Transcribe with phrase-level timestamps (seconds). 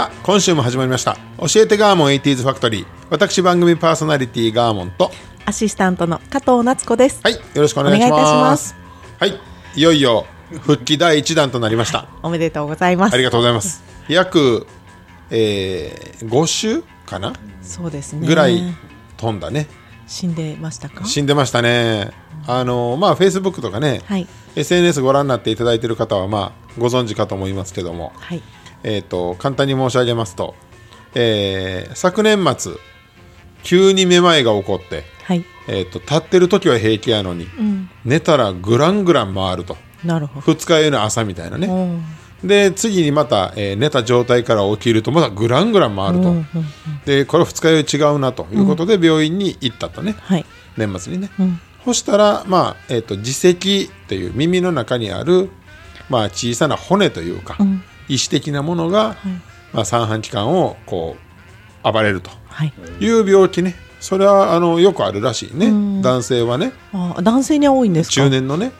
[0.00, 1.18] さあ今週も始まりました。
[1.36, 2.86] 教えてガーモン 80s ファクトリー。
[3.10, 5.10] 私番組パーソナリティガーモンと。
[5.44, 7.20] アシスタントの加藤夏子です。
[7.22, 8.12] はいよろしくお願いします。
[8.12, 8.74] お願いいたします。
[9.18, 9.38] はい
[9.76, 10.24] いよいよ
[10.62, 12.08] 復帰第1弾となりました。
[12.22, 13.14] おめでとうございます。
[13.14, 13.84] ありがとうございます。
[14.08, 14.66] 約、
[15.28, 17.34] えー、5週かな？
[17.60, 18.26] そうですね。
[18.26, 18.74] ぐらい
[19.18, 19.66] 飛んだね。
[20.06, 21.04] 死んでましたか？
[21.04, 22.10] 死んでましたね。
[22.46, 28.42] あのまあフェイスブックとかね、はい SNS ご覧になっていただいている方はまあご存知かと思いますけども、はい。
[28.82, 30.54] えー、と簡単に申し上げますと、
[31.14, 32.72] えー昨年末
[33.62, 35.44] 急にめまいが起こって、はい。
[35.68, 37.46] えー、と立ってる時は平気やのに、
[38.04, 39.76] 寝たらグラングラン回ると。
[40.04, 40.40] なるほど。
[40.40, 42.48] 二日酔いの朝みたいなね、うん。
[42.48, 46.34] で次にまた、えー寝た状態から起きるとまたグラングラン回ると、
[47.04, 50.46] でこれ二日酔い違うなということで病院に行ったとね、はい。
[50.76, 51.60] 年末にね、ん。
[51.84, 53.56] そしたら、まあえー、と耳石っ
[54.08, 55.50] ていう耳の中にある、
[56.08, 57.64] まあ、小さな骨というか、意
[58.14, 59.16] 思的なものが、
[59.72, 61.16] まあ、三半規管をこ
[61.84, 62.72] う暴れるとはい。
[63.00, 65.66] いう病気ねそれはあのよくあるらしいね、
[66.02, 68.14] 男性はねあ、男性には多いんですか？
[68.14, 68.30] 中。
[68.30, 68.72] 年のね。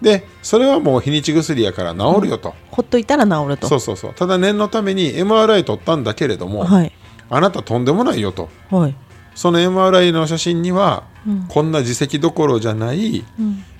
[0.00, 3.68] でそれはもう日にち薬やから治るよと、ほっといたら治ると。
[3.68, 6.92] そうそうそうただ念のために MRI 取ったんだけれども、はい。
[7.28, 8.94] あなたとんでもないよとはい。
[9.38, 11.04] その MRI の写真には、
[11.46, 13.24] こんな耳石どころじゃない、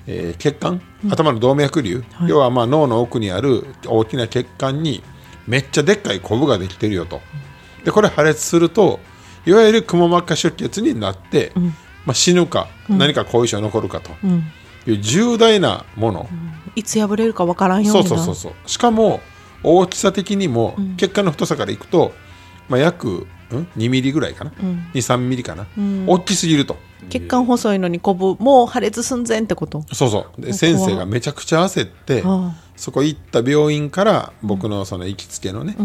[0.07, 5.03] えー血管、頭の動脈瘤、要はまあ脳の奥にある大きな血管に
[5.47, 7.19] めっちゃでっかいコブができてるよと。
[7.83, 9.01] でこれ破裂すると
[9.45, 11.51] いわゆるくも膜下出血になって、
[12.05, 14.11] まあ、死ぬか、何か後遺症残るかと。
[14.87, 16.29] いう重大なもの、
[16.77, 18.07] いつ破れるかわからんようにな。
[18.07, 18.53] そうそうそうそう。
[18.65, 19.19] しかも
[19.61, 22.13] 大きさ的にも、血管の太さからいくと、
[22.69, 24.51] まあ、約、うん、2ミリぐらいかな、
[24.93, 25.67] 23ミリかな、
[26.07, 26.77] 大きすぎると。
[27.09, 29.83] 血管細いのにこぶ、もう破裂寸前ってこと？
[29.93, 30.41] そうそう。
[30.41, 35.75] で先生がめちゃくちゃ焦ってあそこ行った病院から僕のその行きつけのね、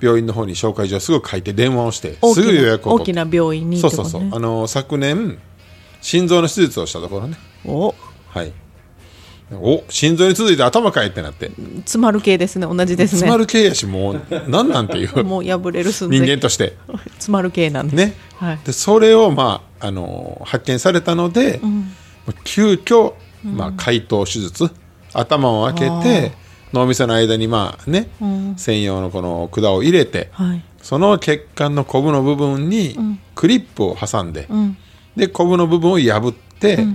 [0.00, 3.90] 病院の方に紹介状すぐ書いて電話をしてすぐ予約を大きな病院にそう。
[3.90, 4.22] そうそう。
[4.32, 5.38] あの昨年
[6.00, 7.36] 心臓の手術をしたところね。
[7.66, 7.94] お、
[8.28, 8.52] はい
[9.56, 12.66] お心臓に続いて頭かいってなって詰まる系ですね。
[12.66, 13.18] 同じですね。
[13.18, 16.30] 詰まる系やしもう何なんていう もう破れる寸人前。
[16.36, 16.76] 間として
[17.14, 17.96] 詰まる系なんです。
[17.96, 18.58] ね、はい。
[18.64, 21.60] でそれを、まあ、あの発見されたので、
[22.44, 24.70] 急遽、まあ、開頭手術
[25.12, 26.32] 頭を開けて
[26.72, 28.08] 脳みその間に、まあね
[28.56, 30.64] 専用のこの管を入れて、はい。
[30.82, 32.96] その血管のコブの部分に
[33.34, 34.48] クリップを挟んで、
[35.16, 36.86] でコブの部分を破って、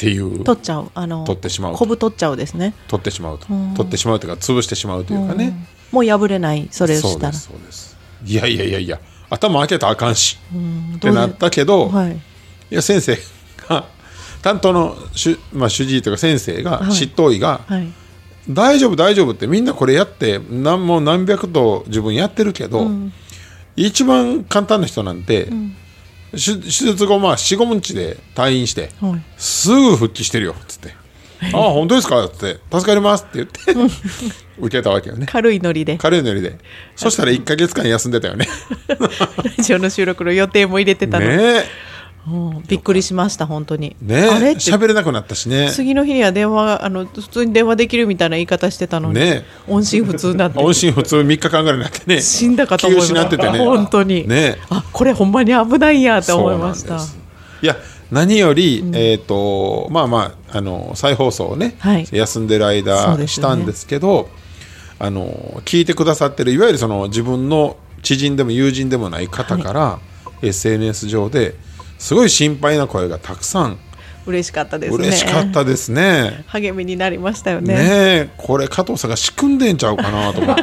[0.00, 0.42] っていう。
[0.44, 0.90] 取っちゃう。
[0.94, 1.78] あの、取ってしまうと。
[1.78, 2.74] こぶ取っちゃうですね。
[2.88, 3.46] 取ってしまうと、
[3.76, 7.32] 取ってしまうというか潰してしまうというかね、もう破れない、それをしたら。
[7.34, 7.90] そうです。
[7.90, 7.94] そ
[8.24, 8.30] うです。
[8.32, 10.38] いやいやいやいや頭開けたらあかんし、
[10.96, 12.12] ってなったけど、はい。
[12.14, 12.18] い
[12.70, 13.18] や先生
[13.68, 13.84] が
[14.42, 16.92] 担当の主,、まあ、主治医というか先生が、はい。
[16.92, 17.92] 執刀医が、はい。
[18.48, 22.88] 大丈夫大丈夫ってみんなこれやって何も何百と自分やってるけど、
[23.76, 25.52] 一番簡単な人なんて、手
[26.32, 29.22] 手術後まあ45日で退院して、はい。
[29.36, 30.94] すぐ復帰してるよっつって
[31.52, 33.94] 「ああ本当ですか?」っつって「助かります」って言って
[34.60, 35.26] 受けたわけよね。
[35.26, 36.58] 軽いノリで、軽いノリで。
[36.94, 38.46] そしたら1か月間休んでたよね。
[38.88, 41.26] ラジオの収録の予定も入れてたの。
[41.26, 41.64] ねえ
[42.28, 42.64] うん。
[42.66, 43.96] びっくりしました、本当に。
[44.02, 45.70] ねあれ喋れなくなったしね。
[45.72, 50.58] 次の日には電話、あの、普通に電話できるみたいな言い方してたのに、ね音信不通になって。
[50.58, 52.20] 音信不通3日間ぐらいになってね。
[52.20, 53.26] 死んだかと思いました。
[53.26, 53.58] ててね。
[53.58, 54.28] 本当に。
[54.28, 56.98] ねあ、これほんまに危ないやって思いました。
[57.62, 57.76] いや
[58.10, 62.06] 何より、えっ、とまあまああの再放送をね、はい。
[62.10, 64.28] 休んでる間したんですけど
[64.98, 65.28] あの
[65.64, 69.98] 聞いてくださってるいわゆるその自分の知人でも友人でもない方から、
[70.42, 71.54] SNS 上で
[72.00, 73.78] すごい心配な声がたくさん。
[74.26, 75.06] 嬉しかったですね。
[75.06, 76.44] 嬉しかったですね。
[76.46, 77.74] 励みになりましたよね。
[77.74, 77.80] ね。
[77.82, 80.62] えこれ加藤さんが仕組んでんちゃうかなと思って。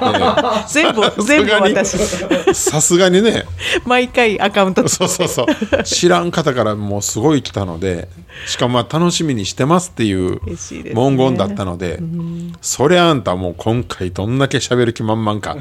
[0.70, 1.98] 全部、全部私。
[2.54, 3.46] さすがにね。
[3.86, 5.84] 毎回アカウントそうそうそう。
[5.84, 8.08] 知らん方からもうすごい来たので
[8.46, 10.40] しかもまあ楽しみにしてますっていう
[10.94, 12.00] 文言だったので
[12.62, 15.58] そりゃあんたもう今回どんだけ喋る気満々か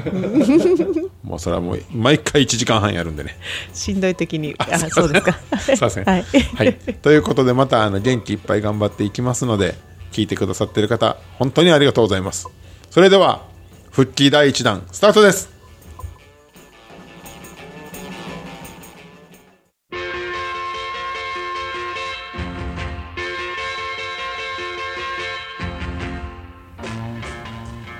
[1.27, 3.35] もうそれはもう毎回1時間半やるんでね。
[3.73, 5.33] しんどい時にあそうですか。
[5.59, 6.25] すいません、はい、
[6.55, 9.75] はい、ということでまたあの元気いっぱい頑張っていきますので
[10.13, 12.47] 聞いてくださってる方本当にありがとうございます。
[12.89, 13.45] それでは
[13.91, 15.49] 復帰第1弾スタートです。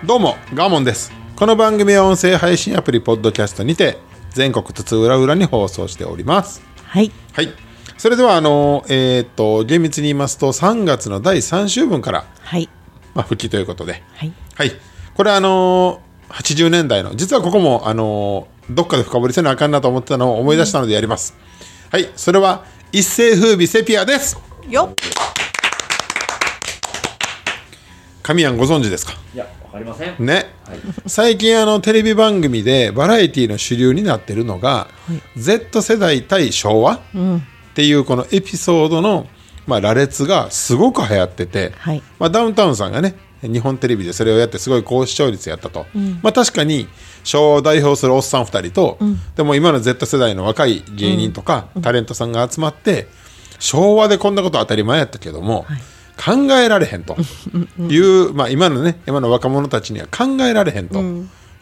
[0.06, 3.98] どうもガーモンですこの番組は音声配信アプリポッドキャストにて
[4.32, 7.50] 全国津々浦々に放送しておりますはいはい。
[7.98, 12.70] それでは、あの、えっ、と、厳密に言いますと、3月の第3週分から、はい
[13.16, 14.72] まあ、復帰ということで、はいはい。
[15.16, 21.36] これ、あのー、80年代の、実はここも、あのーどっかで深掘りせなあかんなと思ってたのを思い出したのでやります。
[21.90, 22.10] はい。
[22.16, 24.38] それは、一世風靡セピアです。
[24.70, 24.96] よっ
[28.22, 29.14] 神谷ご存知ですか？
[29.34, 30.26] いや、わかりません。
[30.26, 30.46] ね、
[31.06, 34.88] 最近あのテレビ番組でバラエティの主流になってるのが、
[35.38, 37.00] Z 世代対昭和、っ
[37.76, 39.28] ていうこのエピソードの、
[39.68, 42.02] まあ、羅列がすごく流行ってて、はい。
[42.20, 45.86] まあ、ダウンタウンさんがね日本テレビでそれをやってすごい高視聴率やったと、
[46.24, 46.88] まあ、確かに
[47.24, 48.98] 昭和を代表するおっさん2人と、
[49.36, 53.08] でも今の Z 世代の若い芸人とか、タレントさんが集まって
[53.60, 55.66] 昭和でこんなこと当たり前やったけども、
[56.18, 57.16] 考えられへんと。
[57.78, 61.02] いう、まあ、今のね今の若者たちには考えられへんと。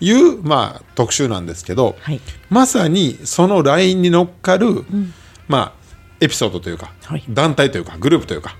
[0.01, 2.19] いう、まあ、特集なんですけど、はい。
[2.49, 4.85] まさにそのラインに乗っかる、
[5.47, 5.73] まあ、
[6.19, 7.23] エピソードというか、はい。
[7.29, 8.55] 団体というかグループというか、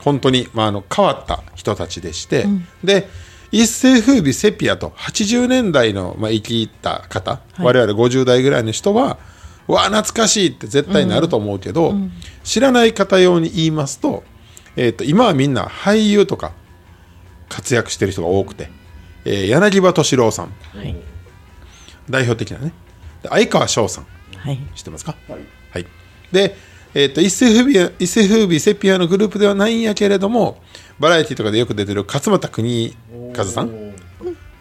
[0.00, 2.46] 本当に、まあ、あの変わった人たちでして、
[2.82, 3.08] で
[3.50, 9.18] 一世風靡セピアと80年代の、まあ、生き入った方、我々50代ぐらいの人は
[9.66, 11.94] わあ懐かしいって絶対なると思うけど、
[12.42, 14.24] 知らない方用に言いますと,、
[14.76, 16.52] えー、と今はみんな俳優とか
[17.48, 18.70] 活躍してる人が多くて、
[19.24, 20.52] えー柳葉敏郎さん。
[20.76, 20.96] はい。
[22.10, 22.72] 代表的なね。
[23.22, 24.06] で相川翔さん。
[24.36, 24.58] はい。
[24.74, 25.16] 知ってますか？
[25.72, 25.86] はい、
[26.32, 26.56] で、
[26.94, 30.60] えー、と一世風靡一世風靡セピアのグループではないんやけれども
[30.98, 32.96] バラエティとかでよく出てる勝俣邦
[33.36, 33.94] 和さん。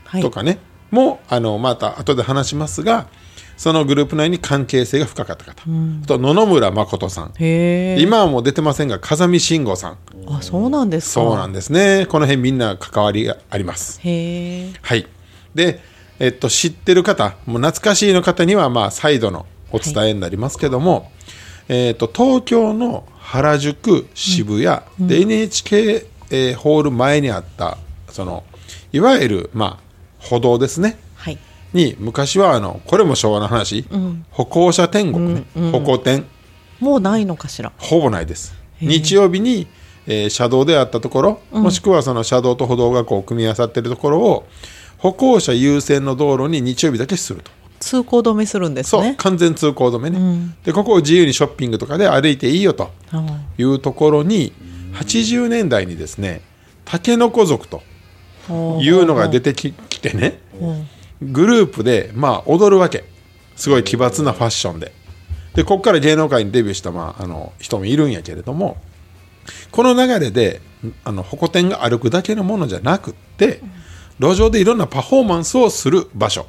[0.06, 0.22] はい。
[0.22, 0.60] とかね、
[0.92, 3.08] もあのまた後で話しますが
[3.58, 7.34] そのグループ内に関係性が深かった方、あと野々村誠さん。
[8.00, 9.98] 今はもう出てませんが風見慎吾さん。
[10.28, 11.22] あそうなんですか。
[11.22, 12.06] そうなんですね。
[12.10, 14.00] この辺みんな関わりがあります。
[14.82, 15.08] はい。
[15.56, 15.82] で、
[16.20, 21.12] えっと、知ってる方、もう懐かしいの方には、まあ、再度のお伝えになりますけども、
[21.68, 27.78] えっと、東京の原宿、渋谷、で、NHK、えーホール前にあった、
[28.10, 28.44] その、
[28.92, 29.84] いわゆる、まあ、
[30.20, 30.98] 歩道ですね。
[31.74, 33.86] はいに、昔は、あの、これも昭和の話、
[34.32, 36.26] 歩行者天国ね、歩行天、
[36.80, 37.72] もうないのかしら。
[37.78, 38.54] ほぼないです。
[38.80, 39.68] 日曜日に、
[40.06, 44.46] えー車道であったところ、もしくはその車道と歩道がこう組み合わさっているところを
[44.98, 47.52] 歩行者優先の道路に日曜日だけすると。
[47.80, 52.92] 通行止めするんですそう、ね完全通行止めね、でここを自由にショッピングとかで歩いていいよと。
[53.12, 53.26] あ
[53.58, 53.64] い。
[53.64, 54.54] うところに
[54.94, 56.42] 80年代にですね
[56.86, 57.82] タケノコ族と
[58.50, 60.40] あいうのが出てききてね
[61.22, 63.04] グループでまあ踊るわけ。
[63.56, 64.92] すごい奇抜なファッションで。
[65.54, 68.78] でここから芸能界にデビューした、まあ、あの人もいるんやけれども
[69.70, 70.62] この流れで
[71.04, 73.62] あのホコ天が歩くだけのものじゃなくって
[74.20, 76.48] 路上でいろんなパフォーマンスをする場所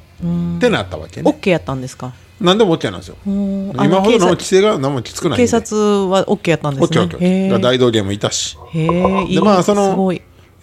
[0.57, 1.29] ってなったわけね。
[1.29, 2.13] オッケーやったんですか？
[2.41, 3.15] 何でも OK なんですよ。
[3.27, 3.69] ん。
[3.69, 5.43] 今ほどの規制が何もきつくないんで。
[5.43, 10.11] 警察はオッケーやったんですね OKOK へえ大道芸もいたしへえいいでまあその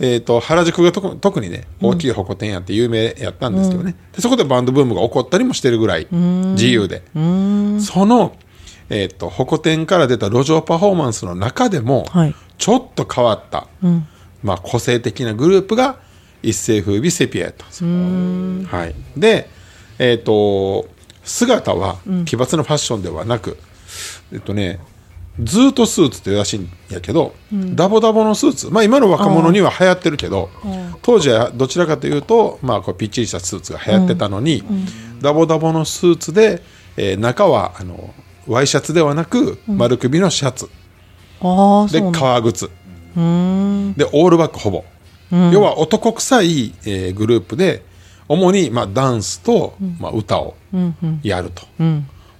[0.04, 7.02] えー、と原宿が特特にね大きいホコ天やって有名やったんですけどね、でそこでバンドブームが起こったりもしてるぐらい自由で。
[7.14, 8.36] その、
[8.90, 12.34] えー、とホコ天から出た路上パフォーマンスの中でも、はい。
[12.58, 13.66] ちょっと変わった、
[14.42, 15.96] まあ、個性的なグループが
[16.42, 17.90] 一世風靡セピアやったんですよ。
[18.78, 19.48] はい、で、
[19.98, 20.88] えー、と
[21.24, 23.56] 姿は奇抜なファッションではなく、
[24.32, 24.78] えっとね
[25.40, 27.34] ずーっとスーツってらしいんやけど、
[27.74, 28.70] ダボダボのスーツ。
[28.70, 30.50] まあ今の若者には流行ってるけど
[31.00, 34.62] 当時はどちらかというと、まあ、こうピッチリしたスーツが流行ってたのに、
[35.22, 36.62] ダボダボのスーツで、
[36.96, 38.12] えー中はあの
[38.46, 40.68] ワイシャツではなく丸首のシャツ、
[41.90, 42.66] で革靴。
[42.66, 42.70] で
[44.12, 44.84] オールバックほぼ、
[45.52, 47.84] 要は男臭い、えーグループで
[48.28, 50.54] 主に、まあ、ダンスと、まあ、歌を
[51.22, 51.62] やると、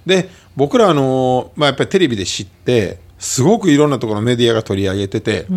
[0.05, 5.47] で僕ら、あのーまあ、やっぱりテレビで知ってすごくいろんなところのメディアが取り上げてて、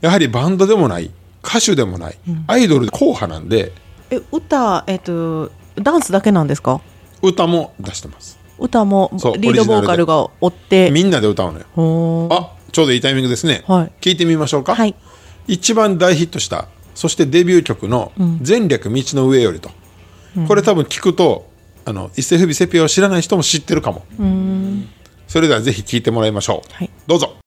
[0.00, 1.10] やはりバンドでもない
[1.42, 3.72] 歌手でもない、アイドル硬派なんで。
[4.10, 6.80] え歌えっとダンスだけなんですか？
[7.22, 8.38] 歌も出してます。
[8.58, 10.90] 歌もリードボーカルが追って。
[10.90, 12.28] みんなで歌うのよ。
[12.30, 13.92] あちょうどいいタイミングですね、はい。
[14.00, 14.94] 聞いてみましょうか、はい。
[15.48, 18.12] 一番大ヒットしたそしてデビュー曲の
[18.46, 19.70] 「前略道の上よりと」
[20.46, 21.49] これ多分聞くと
[21.90, 24.04] あの一世風靡セピアを知らない人も知ってるかも。
[25.26, 27.39] それではぜひ聞いてもらいましょう、はい、どうぞ。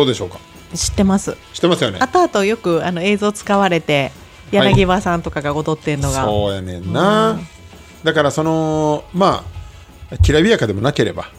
[0.00, 0.38] どうでしょうか？
[0.74, 1.36] 知ってます。
[1.52, 1.98] 知ってますよね。
[1.98, 4.12] 後々よくあの映像使われて
[4.50, 7.38] 柳葉さんとかが踊ってんのが、そうやねんな、
[8.02, 9.44] だからそのま
[10.10, 11.30] あきらびやかでもなければ、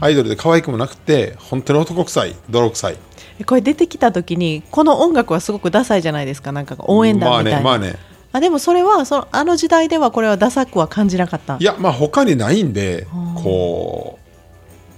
[0.00, 2.98] アイドルで可愛くもなくて本当に男臭い泥臭い。
[3.46, 6.52] これ出てきた時にこの音楽はすごくダサいじゃないですか。
[6.52, 7.98] なんか応援団みたいな、まあねまあね。
[8.32, 11.56] あでもそれはそのあの時代ではこれはダサくは感じなかった。
[11.58, 14.18] いやまあ他にないんでこ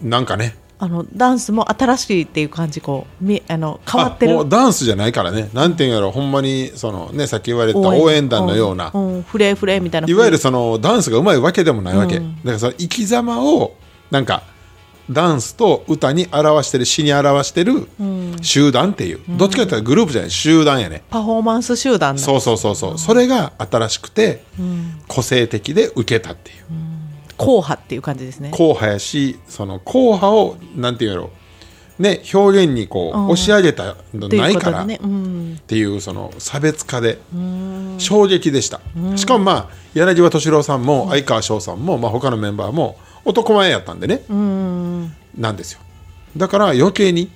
[0.03, 4.47] うなんかねあのダンスも新しいっていう感じこうみあの変わってる。
[4.47, 5.49] ダンスじゃないからね。
[5.55, 6.11] なんていうんやろ。
[6.11, 8.91] ほんまにそのねさっき言われた応援団のような。
[8.93, 10.09] うんうんフレフレみたいな。
[10.09, 12.37] いわゆるそのダンスがうまいわけでもないわけ、うん。
[12.37, 13.75] だからその生き様を
[14.11, 14.43] なんか
[15.11, 17.89] ダンスと歌に表してる詩に表してる
[18.43, 22.23] 集団っていう、どっちかというとグループじゃない集団やね、パフォーマンス集団だ。
[22.23, 24.45] そうそうそうそう、それが新しくて、
[25.09, 26.57] 個性的で受けたっていう、
[27.39, 28.51] 硬派っていう感じですね。
[28.51, 31.31] 硬派やしその硬派をなんていうんやろ
[31.99, 34.87] ね表現にこう、うん押し上げたのないから、っ
[35.67, 37.19] ていうその差別化で
[37.99, 38.81] 衝撃でした。
[39.17, 44.23] しかもまあ柳葉敏郎さんも相川翔さんも、まあ、他のメンバーも男前やったんでね。
[45.37, 45.81] なんですよ。
[46.37, 47.31] だから余計に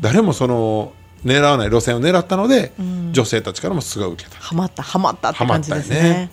[0.00, 0.92] 誰もその
[1.24, 2.72] 狙わない路線を狙ったので
[3.12, 4.36] 女性たちからもすごい受けた。
[4.38, 6.30] ハマったハマったって感じったよね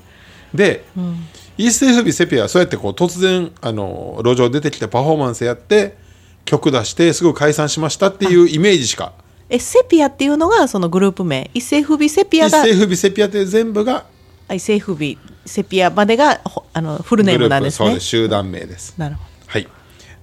[0.54, 1.14] ですね
[1.58, 5.98] で、一世風靡セピアはそうやってこう突然あの路上出てきてパフォーマンスやって
[6.46, 9.14] 曲出してすぐ解散しましたっていうイメージしか。
[9.50, 11.50] えセピアっていうのがそのグループ名？
[11.54, 12.66] 一世風靡セピアが。
[12.66, 14.06] 一世風靡セピアって全部が
[14.48, 17.88] あ一世風靡セピアまでがほあのフルネームなんですね。
[17.88, 18.94] そうです集団名です。
[18.98, 19.68] なるほはい、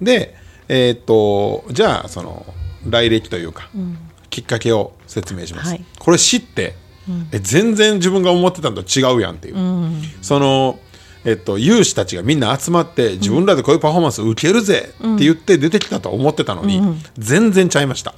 [0.01, 0.37] で、
[0.69, 2.47] えーっとじゃあその
[2.85, 3.69] 来歴というか、
[4.31, 5.85] きっかけを説明します、はい。
[5.99, 6.77] これ知って、
[7.33, 9.57] え全然自分が思ってたのと違うやんっていう、
[10.23, 10.79] その、
[11.25, 16.81] えっと、有志たちがみんな集まって自分らでこういうパフォーマンスを受けるぜって言って出てきたと思ってたのに、
[17.19, 18.15] 全然ちゃいました、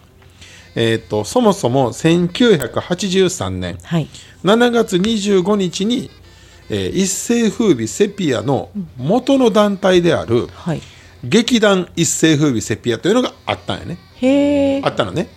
[0.74, 4.08] えーっとそもそも1983年、はい。
[4.44, 6.10] 7月25日に、
[6.70, 10.82] えー一世風靡セピアの元の団体である、はい。
[11.24, 13.98] 劇団一世風靡セピアというのがあったんやね。
[14.84, 15.28] あったのね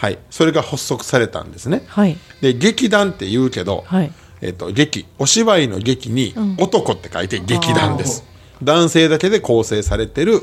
[0.00, 0.18] はい。
[0.30, 1.82] それが発足されたんですね。
[1.86, 2.16] はい。
[2.40, 4.10] で劇団って言うけど、はい。
[4.40, 8.24] えっと劇お芝居の劇に男って書いて劇団です、
[8.62, 10.40] 男性だけで構成されてる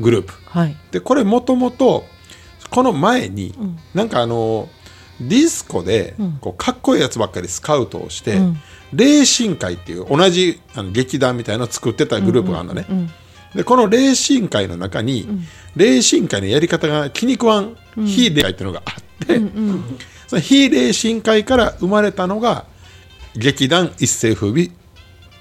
[0.00, 0.74] グループ、はい。
[0.90, 2.06] でこれもともと
[2.70, 3.54] この前に、
[3.92, 4.70] なんかあの
[5.20, 8.40] ディスコでこうかっこいいやつばっかりスカウトをして、
[8.94, 12.86] 霊神会っていう同じあの劇団みたいなのを作ってたグループがあるのね、
[13.54, 15.28] でこの霊神会の中に、
[15.76, 19.40] 霊神会のやり方が気に食わん非霊会っていうのがあって、
[20.26, 22.64] その非霊神会から生まれたのが
[23.36, 24.70] 劇団一世風靡、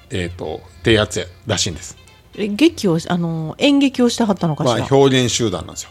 [0.10, 1.08] えー、とってや
[1.48, 1.98] らしいんです、
[2.36, 5.89] え劇をあの演劇をしてはったのかしまあ、ら、表現集団なんですよ。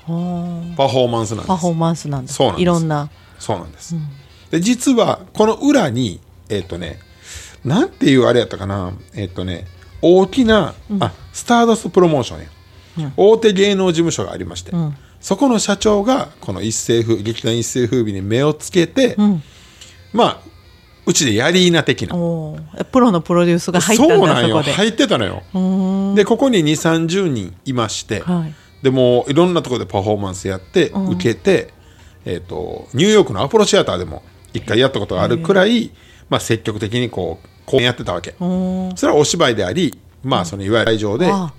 [0.76, 1.48] パフォーマンスなんです。
[1.48, 2.32] パフォーマンスなんだ。
[2.32, 2.62] そうなんです。
[2.62, 3.10] いろんな。
[3.38, 3.96] そうなんです、
[4.52, 7.00] で実はこの裏にえっ、とね
[7.64, 9.66] なんていうあれやったかなえっ、とね
[10.00, 14.72] 大きな、あスターダストプロモーションや、大手芸能事務所がありまして、
[15.20, 19.16] そこの社長がこの一世風劇団一世風靡に目をつけて、
[20.12, 20.52] まあ
[21.04, 22.14] うちでやりーな的な。
[22.84, 24.62] プロのプロデュースが入ったんだそうなんよ。
[24.62, 25.42] 入ってたのよ。
[26.14, 28.54] でここに2 3 0人いまして、はい。
[28.82, 31.72] でもういろんなところでパフォーマンスやって、受けて、
[32.24, 34.22] えー、とニューヨークのアポロシアターでも
[34.52, 35.90] 一回やったことがあるくらい、
[36.28, 38.34] まあ、積極的にこう公演やってたわけ。
[38.38, 41.52] それはお芝居であり、まあ、そのいわゆる会場であ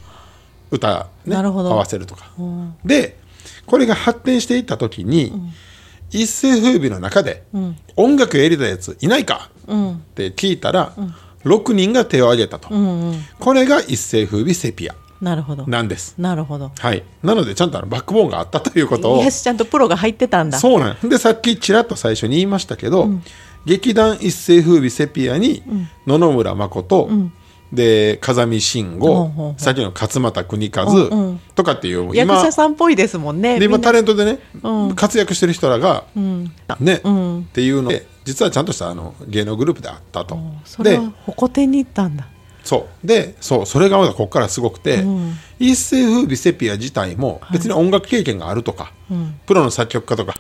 [0.72, 2.32] 歌、ね、合わせるとか、
[2.84, 3.17] で
[3.65, 5.34] これが発展していった時に、
[6.10, 7.43] 一世風靡の中で、
[7.96, 9.67] 音楽やりたいやついないか、っ
[10.15, 10.93] て聞いたら、
[11.46, 12.70] 6人が手を挙げたと、
[13.39, 15.65] これが一世風靡セピアなるほど。
[15.67, 16.15] なんです。
[16.17, 16.72] なるほど。
[16.77, 17.03] はい。
[17.24, 20.60] なのでちゃんとあのバックボーンがあったということを ちゃんとプロが入ってたんだ。
[20.60, 23.10] そうなんでさっきちらっと最初に言いましたけど、
[23.65, 25.63] 劇団一世風靡セピアに
[26.05, 27.10] 野々村誠、
[27.74, 34.96] で風見慎吾さっきの勝俣邦和、とかっていう役者さんっぽいですもんねで今タレントでね、うん。
[34.96, 36.06] 活躍してる人らが、
[36.80, 37.39] ね、ん。
[37.39, 40.36] っていうので実はちゃんとしたあの芸能グループであったと。
[40.36, 42.27] でそれはホコ天に行ったんだ。
[42.63, 43.08] そう。
[43.08, 45.03] でそうそれがまだここからすごくて、
[45.60, 48.94] 一世風靡セピア自体も別に音楽経験があるとか、
[49.46, 50.36] プロの作曲家とか、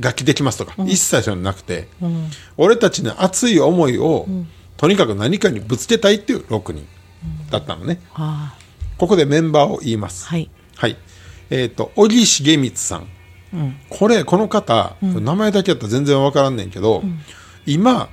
[0.00, 1.88] 楽器できますとか、一切そういうのなくて、
[2.56, 4.28] 俺たちの熱い思いを、
[4.84, 6.86] とにかく何かにぶつけたいっていう6人
[7.50, 8.02] だったのね。
[8.12, 8.54] あ
[8.98, 10.26] ここでメンバーを言います。
[10.26, 10.98] はいはい。
[11.48, 13.08] えっ、と、小木重光さん。
[13.88, 17.02] これ、この方、名前だけやったら全然わからんねんけど、
[17.64, 18.10] 今、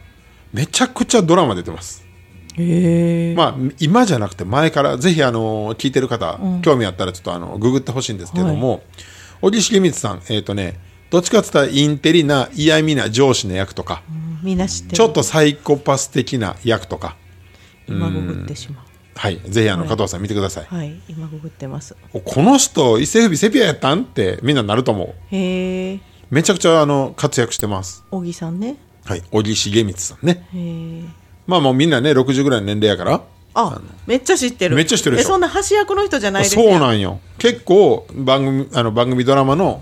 [0.54, 2.06] めちゃくちゃドラマ出てます。
[3.36, 8.82] まあ、今じゃなくて前から、ぜひ、あの、聞いてる方、興味あったらちょっと、あの、ググってほしいんですけども、
[9.42, 10.80] 小木重光さん、えっ、とね、
[11.12, 14.02] どっちかって言ったらインテリな嫌味な上司の役とか、
[14.42, 14.96] みんな知ってる。
[14.96, 17.18] ちょっとサイコパス的な役とか、
[17.88, 18.86] 今ググってしまう。
[19.14, 20.66] はい、ぜひあの加藤さん見てください。
[20.66, 21.00] はい。
[21.10, 21.98] 今ググってます。
[22.12, 25.36] この人、一世風靡セピアやったんってみんななると思う。
[25.36, 26.00] へえ
[26.30, 28.06] めちゃくちゃあの活躍してます。
[28.10, 28.78] 小木さんね。
[29.04, 30.48] はい、小木重光さんね。
[30.54, 31.04] へえ
[31.46, 33.22] まあもうみんなね、60ぐらいの年齢やから。
[33.54, 34.78] あめっちゃ知ってる。
[34.78, 35.28] めっちゃ知ってるでしょ。
[35.28, 37.20] えそんな橋役の人じゃないですそうよなんよ。
[37.38, 39.82] 結構番組、あの番組ドラマの、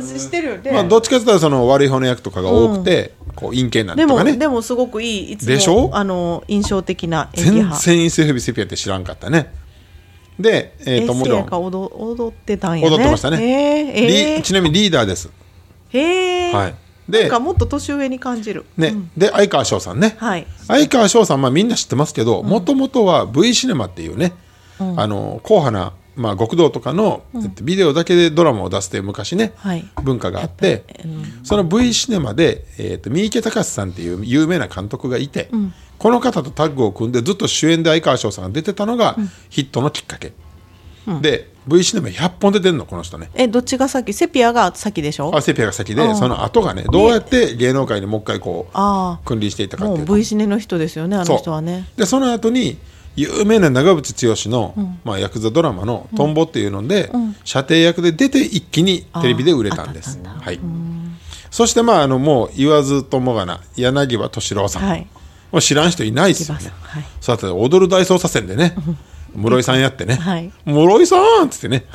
[0.00, 4.36] 知ってるよね、まあどっちかというとその悪い方の役とかが多くて、こう陰険なんでも、とかね。
[4.36, 5.90] でもすごくいいいつもでしょ？
[5.92, 9.52] あの印象的な演技全派然一世風靡セピアって知らんかったね。
[10.38, 12.96] で、えっ、と、もちろん踊踊ってたんやね。
[12.96, 13.42] 踊ってましたね。
[13.42, 15.30] へえへリちなみにリーダーです。
[15.92, 16.74] えへえはい。
[17.08, 18.66] なんで、かもっと年上に感じる。
[18.76, 20.14] ね、で、相川翔さんね。
[20.18, 20.46] はい。
[20.66, 24.34] 相川翔さん、まあ、みんな知ってますけどもともとは V シネマっていうね、
[24.78, 29.84] あの硬派な、まあ、極道とかの、えっとビデオだけでドラマを出すという昔ね、はい。
[30.02, 30.84] 文化があって、
[31.44, 35.48] その V シネマで、えっと三池隆さんっていう有名な監督がいて、
[35.98, 39.16] この方とタッグを組んでずっと主演で相川翔さんが出てたのが
[39.48, 40.32] ヒットのきっかけ、
[41.20, 43.30] で V シネマ100本出てんのこの人ね。
[43.34, 44.12] えどっちが先？
[44.12, 45.34] セピアが先でしょ？
[45.36, 51.88] あセピアが先で、その後がねどうやって芸能界にもう一回こうあ君臨していったかってもいううと V シネの人ですよねあの人はね。
[51.96, 52.78] でその後に
[53.18, 57.10] 有名な長渕剛の、まあ、ヤクザドラマの「トンボ」っていうので、
[57.44, 60.20] 射程役で出て一気にテレビで売れたんです。
[60.22, 60.60] はい、
[61.50, 65.06] そして、まあ、あのもう言わずともがな柳葉敏郎さん、はい。
[65.50, 66.70] もう知らん人いないですよね。
[66.82, 67.04] はい。
[67.20, 68.76] そうやって踊る大捜査線でね
[69.34, 70.14] 室井さんやってね。
[70.14, 71.86] はい「室井さん!」っつってね。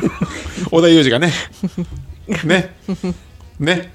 [0.70, 1.32] 織田裕二がね。
[2.44, 2.76] ね。
[3.58, 3.92] ね。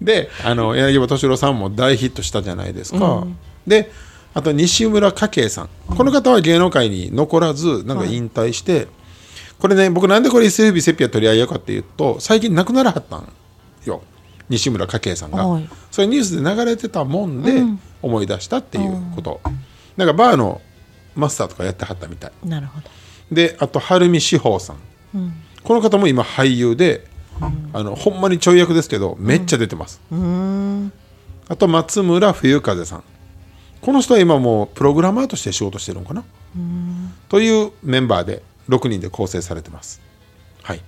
[0.00, 3.26] であの柳葉敏郎さんも大ヒットしたじゃないですか、
[3.66, 3.90] で
[4.36, 5.68] あと西村佳慶さん。
[5.88, 8.86] この方は芸能界に残らずなんか引退して、
[9.58, 13.32] これね僕なんでこれ一世風靡セピア取り上げようかっていうと最近亡くならはったん
[13.86, 14.02] よ。
[14.50, 15.68] 西村佳慶さんが、はい。
[15.90, 17.62] それニュースで流れてたもんで
[18.02, 19.40] 思い出したっていうこと、
[19.96, 20.60] なんかバーの
[21.14, 22.32] マスターとかやってはったみたい。
[22.44, 22.90] なるほど。
[23.32, 24.76] であと晴海志保さん、
[25.64, 27.06] この方も今俳優で、
[27.72, 30.02] あのほんまにちょい役ですけどめっちゃ出てます、
[31.48, 33.04] あと松村冬風さん
[33.80, 36.24] この人は今もうプログラマーとして仕事してるのかな、
[37.28, 40.00] というメンバーで6人で構成されてます。
[40.62, 40.80] はい。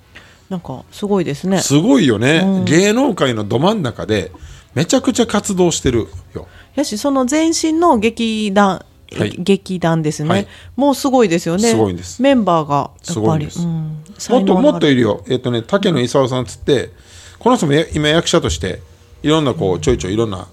[0.48, 1.60] なんかすごいですね。
[1.60, 4.32] すごいよね、芸能界のど真ん中で
[4.74, 6.48] めちゃくちゃ活動してるよ。
[6.74, 8.84] やしその前身の劇団、
[9.16, 9.30] はい。
[9.38, 10.48] 劇団ですね、はい。
[10.76, 11.70] もうすごいですよね。
[11.70, 12.20] すごいんです。
[12.22, 13.12] メンバーがやっぱり。
[13.14, 13.60] すごいんです。
[13.60, 16.90] うん、も才っともっといるよ、えっとね、竹野勲さんっつって、
[17.38, 18.80] この人もや今、役者として、
[19.22, 20.48] いろんなこうちょいちょいいろんな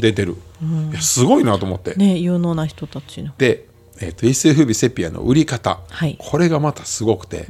[0.00, 0.36] 出てる、
[0.90, 3.32] いやすごいなと思って、ね有能な人たちの。
[3.38, 3.66] で、
[4.00, 6.16] えっと一世風靡セピアの売り方、はい。
[6.18, 7.46] これがまたすごくて、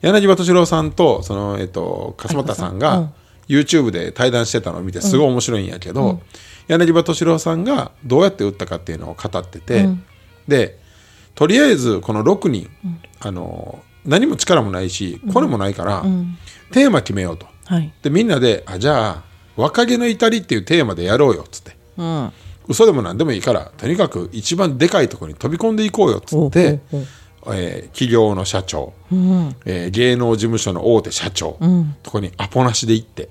[0.00, 3.12] 柳葉敏郎さんとその、えっと勝俣さんが、うん。
[3.46, 6.22] YouTube で対談してたのを見て、すごい面白いんやけど、
[6.66, 9.86] 柳葉敏郎さんがどうやって売ったかっていうのを語ってて、
[10.48, 10.78] で、
[11.34, 12.70] とりあえずこの6人、
[13.20, 16.02] あの何も力もないし、これもないから、
[16.72, 17.46] テーマ決めようと。
[17.66, 17.92] はい。
[18.02, 21.76] でみんなであじゃあ若気の至りっていうテーマでやろうよっつって。
[21.96, 22.32] うん。
[22.68, 26.80] 嘘でも何でもいいからとにかく一番でかいところに飛び込んでいこうよっつって
[27.46, 28.94] えー企業の社長、
[29.66, 31.58] えー芸能事務所の大手社長、
[32.02, 33.28] とこにアポなしで行って、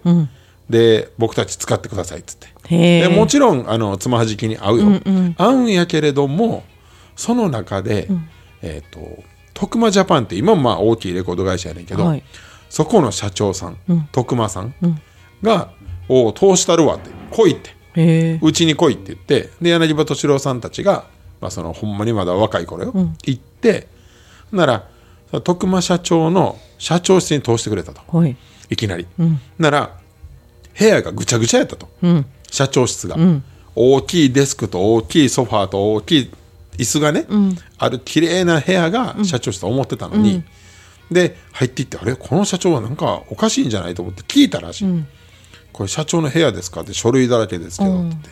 [0.69, 2.37] で僕たち使ってくださいっつっ
[2.69, 3.07] て。
[3.09, 5.01] もちろんあのつまはじきに合うよ、
[5.37, 5.71] 合うん。
[5.71, 6.63] やけれども
[7.15, 8.07] その中で、
[8.61, 9.23] えっ、と
[9.55, 12.23] 徳間ジャパンって今もまあ大きいレコード会社やねんけど、はい。
[12.69, 14.09] そこの社長さん、うん。
[14.11, 15.01] 徳間さんうん。
[15.41, 15.71] が
[16.09, 18.39] 「おお通したるわ」って「来い」って。
[18.41, 21.05] うちに来いって言ってで柳葉敏郎さんたちが、
[21.39, 23.15] まあ、そのほんまにまだ若い頃よ、ん。
[23.23, 23.87] 行って
[24.51, 24.87] なら
[25.43, 28.01] 徳間社長の社長室に通してくれたと。
[28.17, 28.35] はい。
[28.69, 29.39] いきなり、ん。
[29.59, 29.91] なら
[30.77, 32.25] 部屋がぐちゃぐちゃやったと、うん。
[32.49, 33.43] 社長室が、ん。
[33.75, 36.31] 大きいデスクと大きいソファーと大きい
[36.77, 37.57] 椅子がね、ん。
[37.77, 40.43] ある綺麗な部屋が社長室と思ってたのに、
[41.11, 45.03] で入っていってあれこの社長はなんかおかしいんじゃないと思って聞いたらしい、
[45.73, 46.81] これ社長の部屋ですか？
[46.81, 48.29] って書類だらけですけどって言って、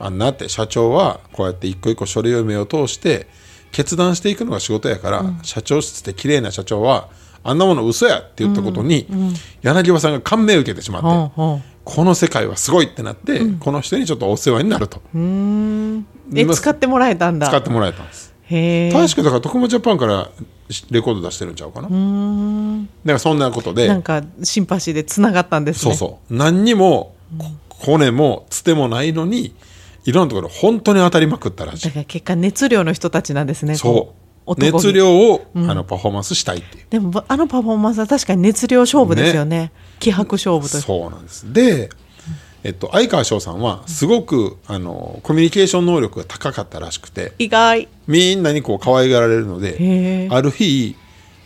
[0.00, 3.28] あんなって社長はこうやって一個一個書類を目を通して
[3.70, 7.08] 決断していくのが仕事やから、社長室で綺麗な社長は
[7.42, 9.06] あんなもの嘘やって言ったことに、
[9.62, 15.02] 柳葉さんが感銘を受けてしまって、ほうほこの世界はすごいってなって、この人にちょっとお世話になると。
[15.14, 15.18] え
[16.32, 17.48] 今使ってもらえたんだ。
[17.48, 18.32] 使ってもらえたんです。
[18.48, 20.30] 確かだから徳間ジャパンから
[20.90, 21.88] レコード出してるんちゃうかな。
[21.88, 23.88] だからそんなことで。
[23.88, 25.94] なんかシンパシーでつながったんですね。
[25.94, 26.34] そうそう。
[26.34, 29.54] 何にもこ骨もつてもないのに
[30.04, 31.86] いろんなところ本当に当たりまくったらしい。
[31.86, 33.76] だから結果熱量の人たちなんですね。
[33.76, 34.14] そ
[34.46, 34.54] う。
[34.58, 36.84] 熱量を、あのパフォーマンスしたいっていう。
[36.90, 39.72] でもあのパフォーマンスは確かに熱量勝負ですよね。
[40.00, 41.50] 気迫勝負とそうなんです。
[41.50, 41.88] で、
[42.64, 47.88] えっと、相川翔さんはすごくあのコミュニケーション能力が高かったらしくて意外。
[48.06, 49.76] みんなにこう可愛がられるのへで
[50.24, 50.28] え。
[50.30, 50.96] ある日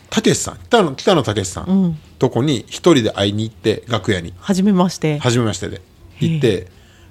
[0.09, 4.33] たけしさん北野北野たけしさん、とこに一人で会いに行って楽屋に。
[4.39, 5.19] 初めまして。
[5.19, 5.81] 初めましてで。
[6.21, 6.67] 行って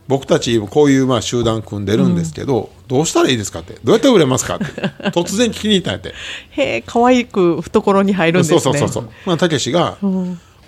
[0.08, 4.64] 僕たちこういうまあ集団組んでるんですけど、どうしたらいいですかってどうやったら売れますかって
[5.10, 6.14] 突然聞きに行ったんやって。
[6.50, 8.58] へえ可愛く懐に入るんですね。
[8.58, 9.10] そうそうそうそう。
[9.26, 9.98] まあたけしが、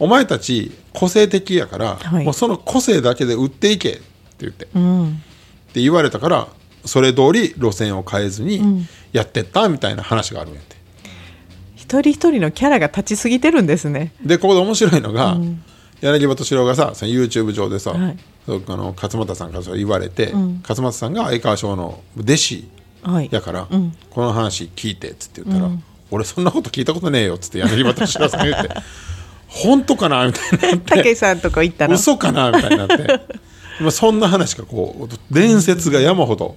[0.00, 2.24] お前たち個性的やから、はい。
[2.24, 4.00] もうその個性だけで売っていけ」って
[4.40, 5.08] 言って、うん。
[5.08, 6.48] って言われたから
[6.84, 10.76] それ通り路線を変えずにやってったみたいな話があるんやって。
[11.76, 14.12] 一人一人のキャラが立ちすぎてるんですね。
[14.24, 15.36] でここで面白いのが、
[16.00, 18.16] 柳葉敏郎がさその YouTube 上でさ、はい。
[18.48, 20.32] あの勝俣さんからそれ言われて、
[20.62, 22.68] 勝俣さんが相川翔の弟子
[23.02, 23.28] はい。
[23.30, 23.66] やから、
[24.10, 25.70] この話聞いてっつって言ったら、
[26.10, 28.70] 俺そんなこと聞いたことねえよっつって柳葉敏郎さんが言って
[29.50, 30.96] 本当かなみたいになって。
[30.96, 33.06] たけしさんとか行ったら嘘かなみたいになって。
[33.80, 36.56] まあそんな話がこう伝説が山ほど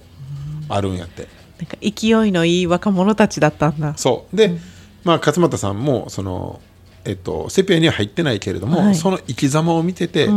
[0.68, 1.28] あるんやって。
[1.58, 3.94] なんか勢いのいい若者たちだったんだ。
[3.96, 4.36] そう。
[4.36, 4.56] で、
[5.02, 6.60] まあ勝俣さんもその
[7.06, 8.94] えっと、セピアには入ってないけれども、はい。
[8.94, 10.28] その生き様を見てて、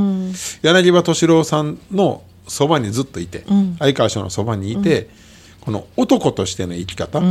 [0.62, 3.46] 柳葉敏郎さんのそばにずっといて、
[3.80, 5.10] 相川翔のそばにいて、
[5.68, 7.22] この男としての生き方を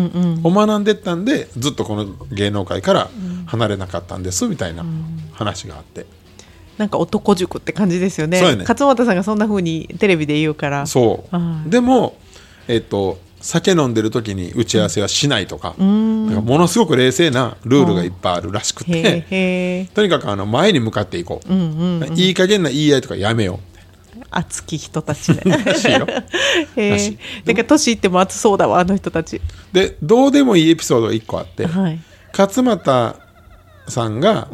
[0.51, 3.09] 学んでったんでずっとこの芸能界から
[3.47, 4.85] 離れなかったんですみたいな
[5.33, 6.05] 話があって、
[6.77, 8.39] なんか男塾って感じですよね。
[8.43, 8.57] ね。
[8.59, 10.87] 勝俣さんがそんな風にテレビで言うから。
[10.87, 12.19] そう、はいでも、
[12.69, 21.55] えっと、酒飲んでる時に打ち合わせはしないとか,、かものすごく冷静なルールがいっぱいあるらしくて、とにかくあの前に向かっていこう,、
[22.17, 23.61] いい加減な言い合いとかやめよ
[24.31, 26.07] 熱き人たちねう らしいよ。
[26.77, 27.55] へえ。
[27.55, 29.41] か年いっても熱そうだわあの人たち。
[29.73, 31.99] でどうでもいいエピソードが1個あって、はい。
[32.37, 33.17] 勝俣
[33.89, 34.49] さんが、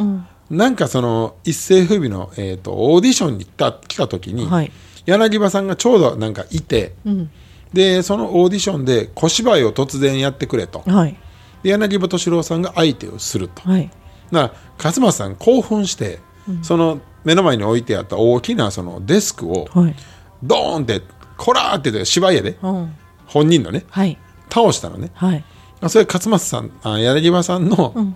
[0.51, 4.73] なんかその一世風靡の、えー、とオーディションに来た来た時に、はい。
[5.07, 7.31] 柳葉さんがちょうどなんかいて、ん。
[7.73, 11.17] でそのオーディションで小芝居を突然やってくれと、はい。
[11.63, 13.91] で柳葉敏郎さんが相手をすると、はい。
[14.31, 16.19] なら勝俣さん興奮して、
[16.63, 19.95] その目の前に置いてあった大きなそのデスクをはい。
[20.43, 21.03] ドーンって
[21.37, 22.97] こらーって芝居やで、うん。
[23.27, 24.19] 本人のねはい。
[24.51, 25.11] 倒したのね。
[25.15, 25.45] はい。
[25.81, 28.15] あそれ勝俣さんあ柳葉さんの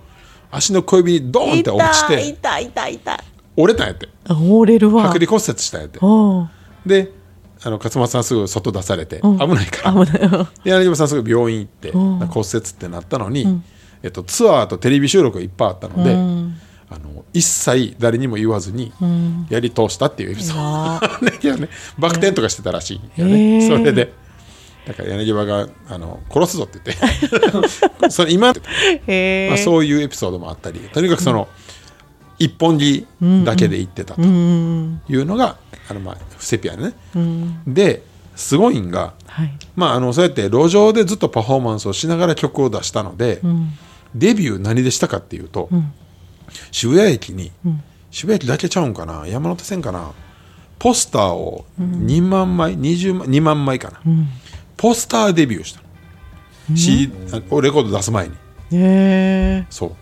[0.51, 3.19] 足の小指にドーンって落ちて痛い痛い痛い。
[3.57, 4.07] 折れたんやって。
[4.27, 5.05] あ折れるわ。
[5.05, 5.99] 剥離骨折したんやって。
[6.85, 7.11] で
[7.63, 9.39] あの勝俣さんすぐ外出されて、うん。
[9.39, 10.05] 危ないから。
[10.05, 10.29] 危ない。
[10.63, 12.19] で柳葉さんすぐ病院行って、うん。
[12.27, 13.61] 骨折ってなったのに、
[14.03, 16.57] えっと、ツアーとテレビ収録がいっぱいあったので、うん。
[16.89, 18.91] あの一切誰にも言わずに
[19.49, 24.13] やり通したっていうエピソード、 だけどねバク転とかしてたらしいよね、それで。
[24.87, 26.97] だから柳葉があの殺すぞって言っ
[28.01, 28.09] て。
[28.09, 28.53] それ今、へ
[29.07, 31.49] えまあ、そういうエピソードもあったりとにかくその、
[32.39, 33.05] 一本木
[33.43, 35.01] だけで行ってたとうん。
[35.09, 35.57] いうのが、
[35.89, 36.93] あのまあセピアね、
[37.67, 38.03] で
[38.35, 39.51] すごいんが、はい。
[39.75, 43.41] まあ、あのそうやって路上でずっとパフォーマンスをしながら曲を出したので、
[44.15, 45.69] デビュー何でしたかっていうと、
[46.71, 47.51] 渋谷駅に、
[48.11, 50.11] 渋谷駅だけちゃうんかな山手線かな
[50.79, 53.99] ポスターを2万枚、20万2万枚かな、
[54.75, 55.81] ポスターデビューした
[56.69, 57.41] の、CD あレ
[57.71, 58.33] コード出す前に。
[58.33, 58.37] へ
[58.71, 59.95] えそう。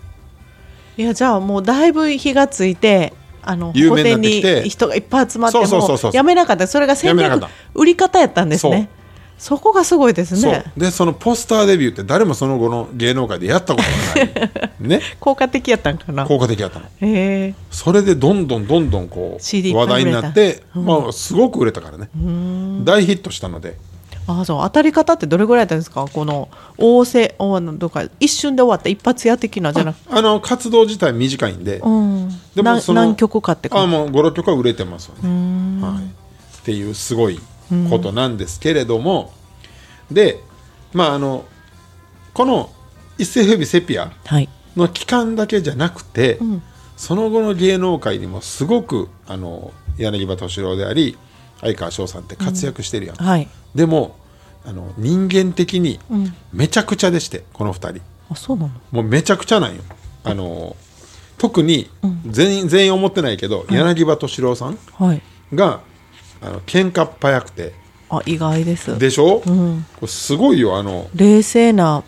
[0.97, 6.67] いやじゃあもうだいぶ火がついてあの有名に人がいっぱい集まってもやめなかった。
[6.67, 8.89] それが戦略売り方やったんですね
[9.37, 10.63] そこがすごいですね。
[10.77, 14.71] でそのポスターデビューって誰もその後の芸能界でやったことがない。
[14.79, 15.01] ね。
[15.19, 16.25] 効果的やったんかな。
[16.25, 16.85] 効果的やったの。
[16.85, 17.53] へえ。
[17.69, 21.01] それでどんどんどんどんこ CD う話題になっていっぱい売れ、た。
[21.01, 22.09] まあ、すごく売れたからね。
[22.83, 23.77] 大ヒットしたので。
[24.27, 24.63] あそう。
[24.63, 26.07] 当たり方ってどれぐらいだったんですか？
[26.11, 32.29] この大瀬おどうか一瞬で終わった一発屋的なじゃなくてあの活動自体短いんで、うん。
[32.29, 37.39] なでもその何曲かってかあもう56曲は売れてますよね、はい、っていうすごい
[37.89, 39.33] ことなんですけれども、
[40.11, 40.39] で
[40.93, 41.45] まああの
[42.33, 42.69] この
[43.17, 44.49] 一世風靡セピアはい。
[44.75, 46.37] の期間だけじゃなくて、
[46.97, 51.17] その後の芸能界にもすごくあの柳葉敏郎であり
[51.61, 53.47] 相川翔さんって活躍してるやん、はい。
[53.73, 54.17] でも
[54.65, 55.99] あの人間的に
[56.51, 58.01] めちゃくちゃでしてこの2人。
[58.29, 58.71] あそうなの？
[58.91, 59.83] もうめちゃくちゃなんよ。
[60.25, 60.75] あの
[61.37, 61.89] 特に
[62.27, 65.21] 全員,、全員思ってないけど、柳葉敏郎さんはい。
[65.53, 65.79] が
[66.45, 67.73] あの喧嘩っ早くて。
[68.09, 68.97] あ意外です。
[68.99, 69.51] でしょ、こ
[70.03, 71.09] れすごいよあの。
[71.15, 72.03] 冷静な。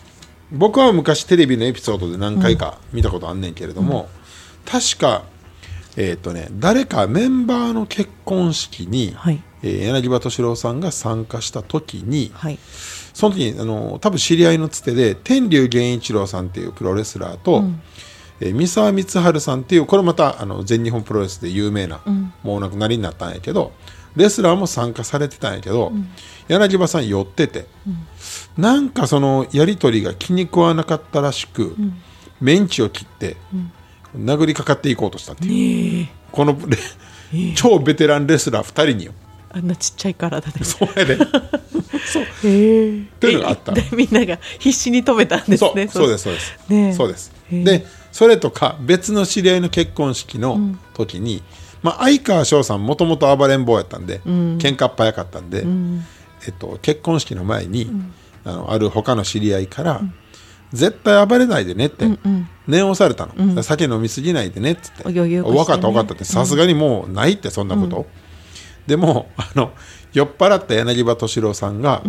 [0.51, 4.09] 僕は昔テレビのエピソードで何回か見たことあんねんけれども、
[4.65, 5.23] 確か
[5.97, 9.41] えっ、とね誰かメンバーの結婚式に、はい。
[9.63, 12.59] えー柳葉敏郎さんが参加した時に、はい。
[13.13, 17.63] その時にあの多分知り合いのつてで天竜源一郎さんっていうプロレスラーと、
[18.39, 22.01] えー三沢光晴さんっていうこれまたあの全日本プロレスで有名な、
[22.43, 23.71] もうお亡くなりになったんやけど
[24.17, 25.93] レスラーも参加されてたんやけど、
[26.47, 27.67] 柳葉さん寄ってて、
[28.57, 31.75] なんかそのやり取りが気に食わなかったらしく、
[32.41, 33.37] メンチを切って、
[34.17, 36.77] 殴りかかっていこうとしたっていう、このレ
[37.55, 39.13] 超ベテランレスラー2人によ。
[39.49, 40.63] あんなちっちゃい体で。
[40.63, 41.17] そうやで。
[42.43, 46.93] へ えっていうのがあったみんなが必死に止めたんですそうねそうですそうです、ねえ。
[46.93, 47.31] そうです。
[47.51, 51.43] でそれとか別の知り合いの結婚式の時に、
[51.83, 55.65] まあ、相川翔さんもともと暴れん坊やったんで、喧嘩っ早かったんで、
[56.45, 57.89] えっと、結婚式の前に、
[58.43, 60.01] あのある他の知り合いから、
[60.73, 62.05] 絶対暴れないでねって
[62.67, 65.13] 念をされたの、酒飲みすぎないでねっつってね。
[65.41, 68.05] 分かった分かったってさすがにもうないってそんなこと、
[68.85, 69.71] でもあの
[70.13, 72.03] 酔っ払った柳葉敏郎さんが、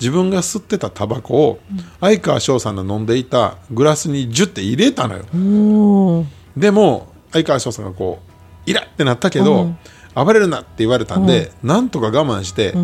[0.00, 1.60] 自分が吸ってたタバコを、
[2.00, 6.24] 相川翔さんの飲んでいたグラスにジュッて入れたのよ、
[6.56, 8.27] でも相川翔さんがこう
[8.68, 9.74] イラってなったけど、
[10.14, 12.74] 暴れるなって言われたんで、なんとか我慢して、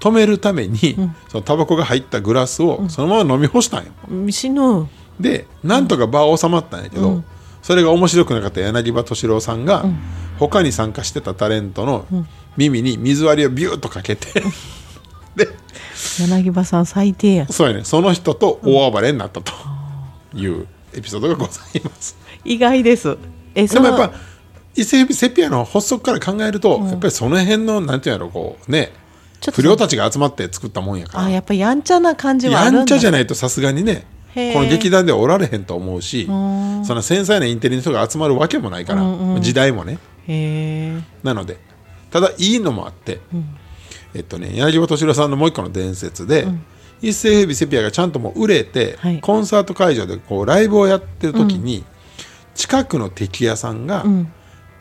[0.00, 0.96] 止めるために、
[1.28, 3.92] そのタバコが入ったグラスをそのまま飲み干したんよ、
[4.30, 4.88] 死ぬ。
[5.20, 7.22] でなんとか場は収まったんやけど、
[7.62, 9.84] それが面白くなかった柳葉敏郎さんが、
[10.38, 12.06] 他に参加してたタレントの
[12.56, 14.26] 耳に水割りをビューッとかけて
[15.36, 15.48] で
[16.18, 17.46] 柳葉さん最低や。
[17.48, 17.84] そうやね。
[17.84, 19.52] その人と大暴れになったと
[20.34, 22.16] いうエピソードがございます。
[22.44, 23.16] 意外です。
[23.54, 24.12] えでもやっぱ
[24.74, 28.92] 伊勢セピアの発足から考えると、やっぱりその辺のなんていうんやろこうね
[29.40, 39.98] ちょっと不良たちが集まって作ったもんやからあやっぱやんちゃな感じはあるんだやんちゃじゃないとさすがにねこの劇団ではおられへんと思うしその繊細なインテリの人が集まるわけもないから、時代もね。
[40.26, 41.58] へえなので
[42.10, 43.20] ただいいのもあって、
[44.14, 46.46] えっとね柳葉敏郎さんのもう一個の伝説で、
[47.02, 49.20] 一世風靡セピアがちゃんともう売れて、はい。
[49.20, 51.84] コンサート会場でこうライブをやってる時に、
[52.54, 54.04] 近くの敵屋さんが、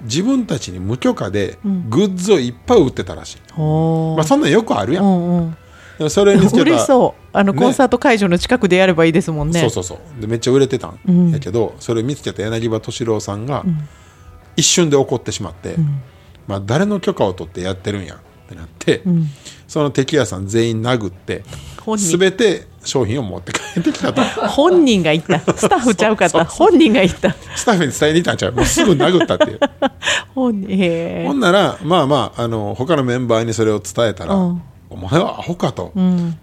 [0.04, 1.58] 自分たちに無許可で
[1.90, 5.56] グッズをいっぱい売ってたらしい、ほまあ、そんなんよくあるやん、うん
[6.00, 6.10] うん。
[6.10, 7.28] それにつけた嬉しそう。
[7.34, 7.60] あのね。
[7.60, 9.60] コンサート会場の近くでやればいいですもんね。
[9.60, 10.22] そうそうそう。
[10.22, 13.64] でめっちゃ売れてたんやけど、それを見つけた柳葉敏郎さんが、
[14.56, 15.76] 一瞬で怒ってしまって、
[16.48, 19.04] まあ、誰の許可を取ってやってるんやってなって、
[19.68, 21.44] その敵屋さん全員殴って
[21.82, 24.22] 本人全て商品を持って帰ってきたと。
[24.22, 25.40] 本人が言った。
[25.40, 26.46] スタッフちゃうかった。
[26.46, 27.34] 本人が言った。
[27.56, 28.52] スタッフに伝えに行ったんちゃう？
[28.54, 29.60] もうすぐ殴ったっていう。
[30.34, 30.70] 本人。
[30.72, 31.28] へえ。
[31.28, 34.62] ほんならまあまああの他のメンバーにそれを伝えたら、うん。
[34.94, 35.94] お前はアホかと、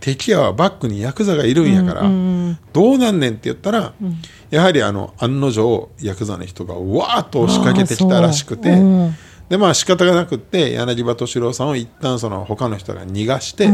[0.00, 2.02] 敵屋はバックにヤクザがいるんやから、
[2.72, 3.92] どうなんねんって言ったら、
[4.48, 8.74] やはりあの案の定ヤクザの人がわーっと押しかけてきたらしくて、
[9.50, 13.68] でまあ仕方がなくって柳葉敏郎さんを一旦その他の人が逃がして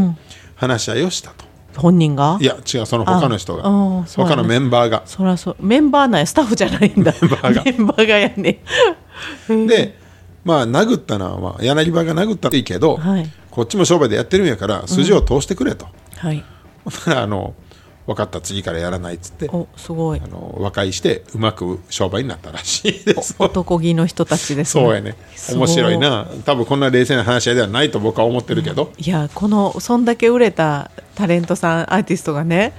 [0.57, 1.45] 話し合いをしたと、
[1.77, 2.39] 本人が？
[2.41, 3.63] いや違うその他の人が。
[4.07, 5.03] 他のメンバーが。
[5.07, 5.57] そらそう。
[5.61, 6.27] メンバーなんや。
[6.27, 7.13] スタッフじゃないんだ。
[7.21, 7.63] メンバーが。
[7.65, 8.63] メンバーがやね
[9.49, 9.99] で
[10.45, 13.31] まあ殴ったのは、まあ、柳葉が殴ったっていいけど、はい。
[13.51, 16.45] こっちも商売でやってるんやから筋を通してくれと、はい。
[16.85, 17.55] ほんならあの
[18.07, 20.21] 分かった次からやらないっつっておすごい。
[20.23, 23.35] あの和解してうまく商売になったらしいです。
[23.39, 25.17] 男気の人たちです そうやね。
[25.53, 26.27] 面白いな。
[26.45, 32.75] 多分こんな冷静な話し合いではないと僕は思ってるけど、いやこのそんだけ売れたタレントさんアーティストがね、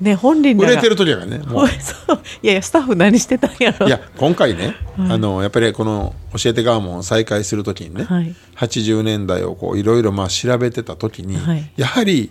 [0.00, 1.66] ね本人売れてる時やからねも う。
[1.66, 3.88] いやいやスタッフ何してたんやろ。
[3.88, 8.32] いや今回ね、あのやっぱりこの教えてガーモンを再開するときにね、はい。
[8.56, 11.72] 80年代をこういろいろまあ調べてたときに、はい。
[11.76, 12.30] やはり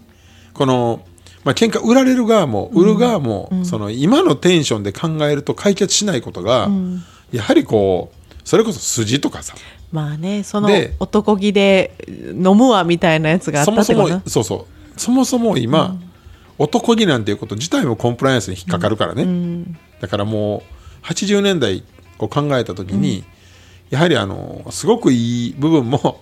[0.53, 1.01] この、
[1.43, 6.69] まあ喧嘩売られる側も売る側も、その今のテンションで考えると解決しないことが、
[7.31, 9.55] やはりこうそれこそ筋とかさ。
[9.91, 14.99] まあねそので男気で飲むわみたいなやつがあっそもそたってこともそうそう。
[14.99, 15.97] そもそも今、
[16.57, 19.65] 男気なんていうこと自体もコンプライアンスに引っかかるからね、
[19.99, 20.63] だからも
[21.03, 21.83] う80年代
[22.19, 23.23] を考えた時に、
[23.89, 26.21] やはりあのすごくいい部分も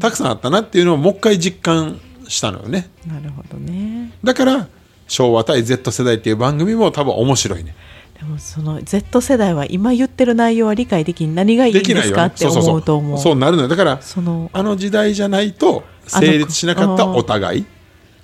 [0.00, 2.88] たくさんあったなっていうのをもう一回実感したのよね。
[3.06, 4.12] なるほどね。
[4.22, 4.68] だから
[5.08, 7.74] 昭和対 Z 世代っていう番組も多分面白いね。
[8.18, 13.18] でもその Z 世代は今言ってる内容は理解できん何がいいんですかって思うと思う。
[13.18, 13.68] そうなるのよ。
[13.68, 17.66] だからそのあの時代じゃないと成立しなかったお互い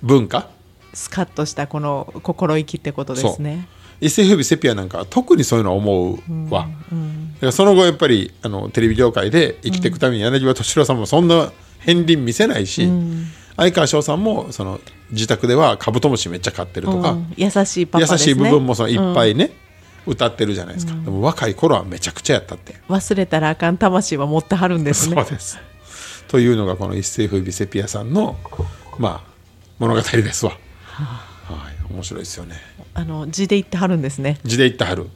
[0.03, 0.49] 文化。
[0.95, 3.69] スカッとしたこの心意気ってことですね。
[4.01, 11.53] 一世風靡セピアなんかは特にそういうのは思うわ、だからその後やっぱりあのテレビ業界で生きていくために柳葉敏郎さんもそんな
[11.87, 12.91] 片鱗見せないし、
[13.57, 18.19] 相川翔さんもその自宅ではカブトムシめっちゃ飼ってるとか、うん優しいパパね。
[18.19, 19.51] しい部分もそのいっぱいね、
[20.07, 22.77] 歌ってるじゃないですか、でも若い頃はめちゃくちゃやったって。
[22.89, 25.17] 忘れたらあかん魂は持ってはるんですね。
[25.23, 25.59] そうです。
[26.29, 28.37] というのがこの一世風靡セピアさんの
[28.99, 29.31] まあ
[29.79, 30.53] 物語ですわ。
[30.83, 31.33] は
[31.69, 32.57] い面白いですよね。
[32.95, 34.39] あの字で言ってはるんですね。
[34.45, 35.09] 字で言ってはる、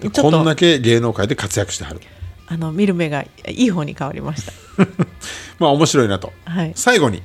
[0.00, 2.00] でちょっとこんだけ芸能界で活躍してはる。
[2.46, 4.52] あの見る目がいい方に変わりました。
[5.58, 6.72] まあ面白いなと、はい。
[6.74, 7.22] 最後に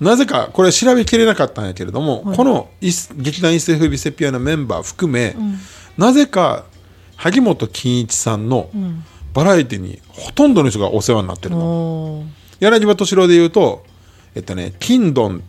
[0.00, 5.36] なぜかこれ調べきれなかったんやけれども、このい劇団一世風靡セピアのメンバー含め、
[5.98, 6.64] なぜか
[7.16, 8.70] 萩本欽一さんの
[9.34, 12.24] バラエティにほとんどの人がお世話になってるの、
[12.60, 13.84] 柳葉敏郎で言うと
[14.34, 15.42] えっとね「金ドン」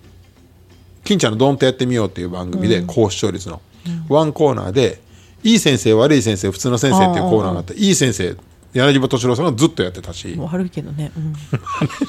[1.06, 3.62] 「金ちゃんのドンとやってみよう」っていう番組で高視聴率の、
[4.10, 5.02] ワンコーナーで
[5.44, 8.36] 「いい先生悪い先生普通の先生」っていうコーナーがあっていい先生
[8.74, 10.28] 柳葉敏郎さんがずっとやってたし。
[10.30, 11.36] もう悪いけどね、うん。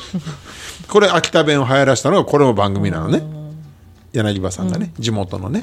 [0.89, 3.23] これ秋田弁を流行らしたのがこれも番組なのね。
[4.13, 5.63] 柳葉さんがね、地元のね、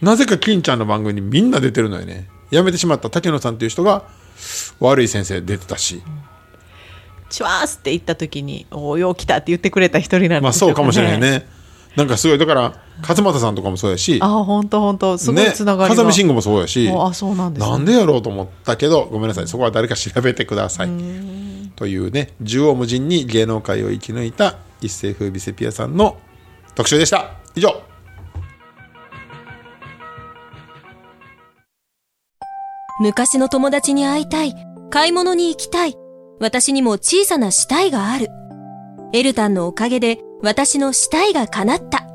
[0.00, 2.28] なぜか金ちゃんの番組にみんな出てるのよね。
[2.50, 4.04] 辞めてしまった竹野さんっていう人が
[4.78, 6.02] 悪い先生出てたし、
[7.28, 11.46] チュワースって言った時に「おおよう来た」って言ってくれた一人なんまあですそうかもしれないね
[11.96, 15.16] なんかすごいだから勝俣さんとかもそうやしあ本当本当。
[15.18, 17.72] すごいつながりが、風見慎吾もそうやしあそうなんですね。
[17.72, 20.88] なんでやろうと思ったけどごめんなさいそこは誰か調べてください。
[21.74, 26.18] というね縦横無尽に芸能界を生き抜いた一世風靡セピアさんの
[26.74, 27.32] 特集でした。
[27.54, 27.82] 以上。
[32.98, 34.54] 昔の友達に会いたい。
[34.90, 35.94] 買い物に行きたい。
[36.40, 38.28] 私にも小さなしたいがある。
[39.12, 42.06] エルタンのおかげで私のしたいが叶った。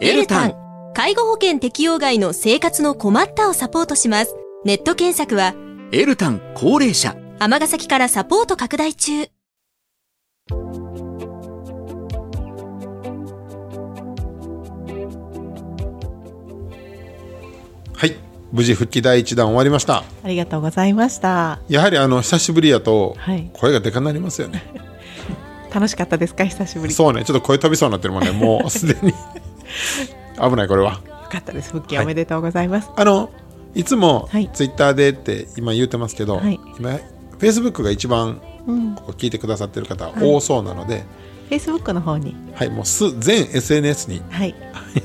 [0.00, 0.54] エルタン。
[0.94, 4.36] 介護保険適用外の生活の困ったをサポートします。
[4.64, 5.54] ネット検索は
[5.90, 7.16] エルタン高齢者。
[7.40, 9.26] 尼崎からサポート拡大中。
[17.96, 18.16] はい。
[18.52, 20.04] 無事復帰第一弾終わりました。
[20.22, 21.58] ありがとうございました。
[21.68, 23.50] やはりあの久しぶりやとはい。
[23.52, 24.62] 声がでかなりますよね、
[25.74, 26.44] 楽しかったですか？
[26.44, 26.92] 久しぶり。
[26.92, 27.24] よそうね。
[27.24, 28.30] ちょっと声飛びそうになってるもんね。
[28.36, 29.12] もうすでに。
[30.38, 31.00] 危ないこれは。
[31.30, 31.72] かったです。
[31.72, 33.30] 復帰おめでとうございます、あの
[33.74, 34.48] いつもはい。
[34.52, 36.60] ツイッターでって今言ってますけど、はい。
[36.78, 38.94] 今フェイスブックが一番うん。
[38.94, 41.04] ここ聞いてくださってる方多そうなので、
[41.50, 42.36] Facebook の方に。
[42.54, 44.22] はい、もうす全 SNS に。
[44.30, 44.54] はい。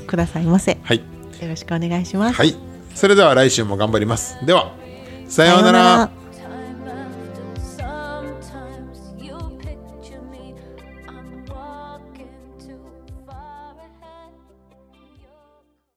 [0.06, 0.72] くださいませ。
[0.72, 1.02] よはい、
[1.42, 2.36] ろしくお願いします。
[2.36, 2.54] はい、
[2.94, 4.36] それでは来週も頑張ります。
[4.46, 4.72] では
[5.28, 6.10] さようなら